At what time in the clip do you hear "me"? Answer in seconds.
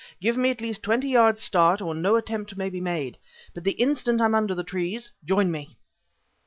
0.35-0.49, 5.51-5.77